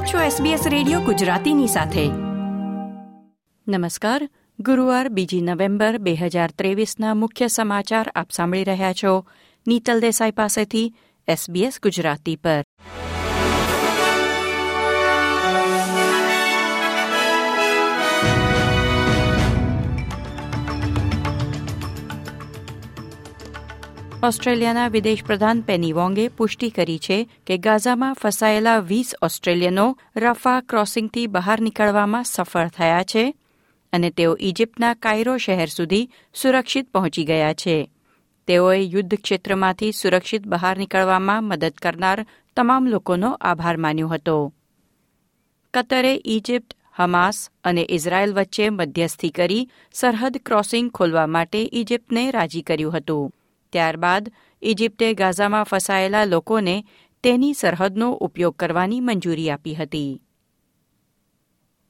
[0.00, 2.06] આપ છો SBS radio ગુજરાતીની સાથે.
[3.68, 4.28] નમસ્કાર.
[4.60, 9.26] ગુરુવાર બીજી નવેમ્બર બે હજાર ત્રેવીસના મુખ્ય સમાચાર આપ સાંભળી રહ્યા છો.
[9.68, 10.94] નીતલ દેસાઈ પાસેથી
[11.28, 12.64] SBS ગુજરાતી પર.
[24.24, 31.26] ઓસ્ટ્રેલિયાના વિદેશ પ્રધાન પેની વોંગે પુષ્ટિ કરી છે કે ગાઝામાં ફસાયેલા વીસ ઓસ્ટ્રેલિયનો રફા ક્રોસિંગથી
[31.26, 33.34] બહાર નીકળવામાં સફળ થયા છે
[33.92, 37.90] અને તેઓ ઇજિપ્તના કાયરો શહેર સુધી સુરક્ષિત પહોંચી ગયા છે.
[38.46, 44.52] તેઓએ યુદ્ધ ક્ષેત્રમાંથી સુરક્ષિત બહાર નીકળવામાં મદદ કરનાર તમામ લોકોનો આભાર માન્યો હતો.
[45.74, 52.96] કતરે ઇજિપ્ત હમાસ અને ઇઝરાયલ વચ્ચે મધ્યસ્થી કરી સરહદ ક્રોસિંગ ખોલવા માટે ઇજિપ્તને રાજી કર્યું
[52.96, 53.34] હતું.
[53.72, 56.76] ત્યારબાદ ઇજિપ્તે ગાઝામાં ફસાયેલા લોકોને
[57.24, 60.20] તેની સરહદનો ઉપયોગ કરવાની મંજૂરી આપી હતી.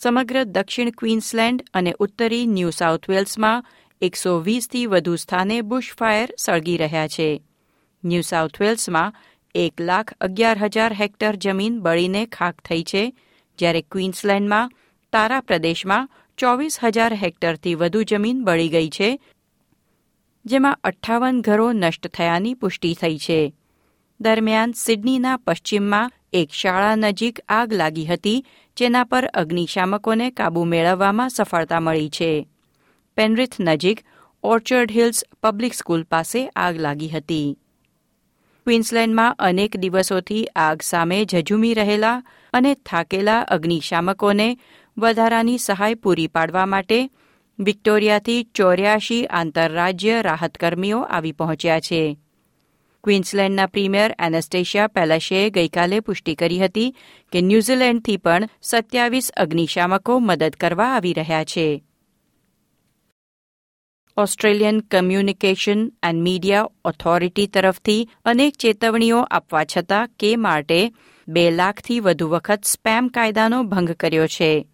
[0.00, 3.64] સમગ્ર દક્ષિણ ક્વીન્સલેન્ડ અને ઉત્તરી ન્યૂ સાઉથ વેલ્સમાં
[4.02, 7.28] એકસો વીસથી વધુ સ્થાને બુશફાયર સળગી રહ્યા છે.
[8.04, 9.14] ન્યૂ સાઉથ વેલ્સમાં
[9.54, 13.04] એક લાખ અગિયાર હજાર હેક્ટર જમીન બળીને ખાક થઈ છે,
[13.58, 14.72] જ્યારે ક્વીન્સલેન્ડમાં
[15.12, 19.08] તારા પ્રદેશમાં ચોવીસ હજાર હેક્ટરથી વધુ જમીન બળી ગઈ છે
[20.44, 23.54] જેમાં અઠ્ઠાવન ઘરો નષ્ટ થયાની પુષ્ટિ થઈ છે.
[24.20, 31.80] દરમિયાન સિડનીના પશ્ચિમમાં એક શાળા નજીક આગ લાગી હતી, જેના પર અગ્નિશામકોને કાબૂ મેળવવામાં સફળતા
[31.80, 32.48] મળી છે.
[33.16, 34.00] પેનરિથ નજીક
[34.42, 37.58] ઓર્ચર્ડ હિલ્સ પબ્લિક સ્કૂલ પાસે આગ લાગી હતી.
[38.64, 42.22] ક્વિન્સલેન્ડમાં અનેક દિવસોથી આગ સામે ઝઝુમી રહેલા
[42.52, 44.58] અને થાકેલા અગ્નિશામકોને
[44.98, 47.10] વધારાની સહાય પૂરી પાડવા માટે
[47.58, 52.18] વિક્ટોરિયાથી ચોર્યાશી આંતરરાજ્ય રાહતકર્મીઓ આવી પહોંચ્યા છે.
[53.04, 56.96] ક્વીન્સલેન્ડના પ્રીમિયર એનેસ્ટેશિયા પેલેશેએ ગઈકાલે પુષ્ટિ કરી હતી
[57.32, 61.84] કે ન્યૂઝીલેન્ડથી પણ સત્યાવીસ અગ્નિશામકો મદદ કરવા આવી રહ્યા છે.
[64.16, 70.92] Australian Communication and Media Authority તરફથી અનેક ચેતવણીઓ આપવા છતાં કે માટે
[71.28, 74.68] બે લાખથી વધુ વખત સ્પેમ કાયદાનો ભંગ કર્યો છે.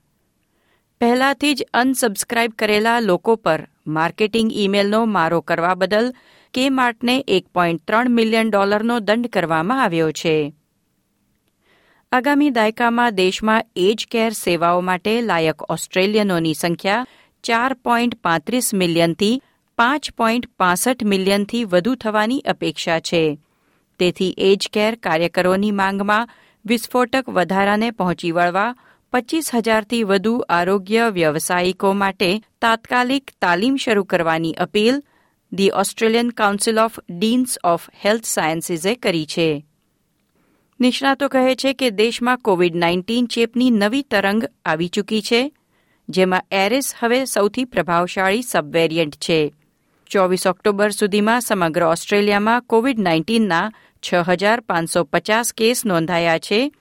[1.00, 6.15] પહેલાથી જ અનસબસ્ક્રાઇબ કરેલા લોકો પર માર્કેટિંગ ઇમેલનો મારો કરવા બદલ
[6.55, 10.55] કે માર્ટને એક પોઈન્ટ ત્રણ મિલિયન ડોલરનો દંડ કરવામાં આવ્યો છે.
[12.12, 17.06] આગામી દાયકામાં દેશમાં એજ કેર સેવાઓ માટે લાયક ઓસ્ટ્રેલિયનોની સંખ્યા
[17.43, 19.43] ચાર પોઈન્ટ પાંત્રીસ મિલિયનથી
[19.78, 23.39] પાંચ પોઈન્ટ પાસઠ મિલિયનથી વધુ થવાની અપેક્ષા છે.
[23.99, 26.28] તેથી એજ કેર કાર્યકરોની માંગમાં
[26.66, 28.75] વિસ્ફોટક વધારાને પહોંચી વળવા
[29.12, 35.03] પચીસ હજારથી વધુ આરોગ્ય વ્યવસાયિકો માટે તાત્કાલિક તાલીમ શરૂ કરવાની appeal
[35.53, 39.65] the Australian Council of Deans of Health સાયન્સીસે કરી છે.
[40.81, 45.53] નિષ્ણાતો કહે છે કે દેશમાં કોવિડ નાઇન્ટીન ચેપની નવી તરંગ આવી ચૂકી છે,
[46.09, 49.54] જેમાં એરિસ હવે સૌથી પ્રભાવશાળી સબવેરિયન્ટ છે.
[50.10, 53.72] ચોવીસ ઓક્ટોબર સુધીમાં સમગ્ર ઓસ્ટ્રેલિયામાં કોવિડ નાઇન્ટીનના
[54.03, 56.72] છ હજાર પાંચસો પચાસ કેસ નોંધાયા છે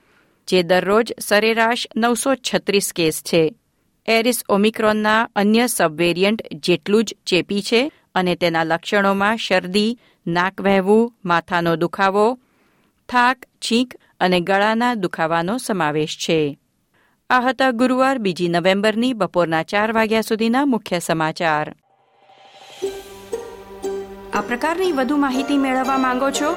[0.50, 3.54] જે દરરોજ સરેરાશ નવસો છત્રીસ કેસ છે.
[4.06, 11.76] એરિસ ઓમિક્રોનના અન્ય સબવેરિયન્ટ જેટલું જ ચેપી છે અને તેના લક્ષણોમાં શરદી, નાક વહેવું, માથાનો
[11.76, 12.38] દુખાવો,
[13.08, 16.58] થાક, છીંક અને ગળાના દુખાવાનો સમાવેશ છે.
[17.30, 21.74] આ હતા ગુરુવાર બીજી નવેમ્બરની બપોરના ચાર વાગ્યા સુધીના મુખ્ય સમાચાર.
[24.34, 26.56] આ પ્રકારની વધુ માહિતી મેળવવા માંગો છો